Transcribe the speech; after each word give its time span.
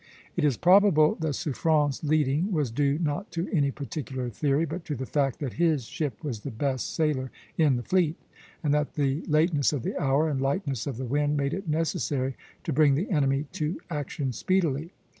It 0.35 0.43
is 0.43 0.57
probable 0.57 1.13
that 1.19 1.35
Suffren's 1.35 2.03
leading 2.03 2.51
was 2.51 2.71
due 2.71 2.97
not 2.97 3.29
to 3.33 3.47
any 3.53 3.69
particular 3.69 4.31
theory, 4.31 4.65
but 4.65 4.83
to 4.85 4.95
the 4.95 5.05
fact 5.05 5.37
that 5.37 5.53
his 5.61 5.85
ship 5.85 6.23
was 6.23 6.39
the 6.39 6.49
best 6.49 6.95
sailer 6.95 7.29
in 7.55 7.75
the 7.75 7.83
fleet, 7.83 8.15
and 8.63 8.73
that 8.73 8.95
the 8.95 9.21
lateness 9.27 9.71
of 9.73 9.83
the 9.83 9.95
hour 10.01 10.27
and 10.27 10.41
lightness 10.41 10.87
of 10.87 10.97
the 10.97 11.05
wind 11.05 11.37
made 11.37 11.53
it 11.53 11.69
necessary 11.69 12.35
to 12.63 12.73
bring 12.73 12.95
the 12.95 13.11
enemy 13.11 13.45
to 13.51 13.79
action 13.91 14.31
speedily. 14.33 14.91